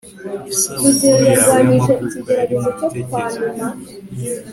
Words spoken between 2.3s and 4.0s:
yari mubitekerezo byanjye